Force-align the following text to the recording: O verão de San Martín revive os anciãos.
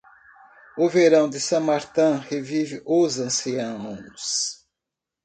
O 0.75 0.89
verão 0.89 1.29
de 1.29 1.39
San 1.39 1.59
Martín 1.59 2.15
revive 2.27 2.81
os 2.87 3.19
anciãos. 3.19 4.65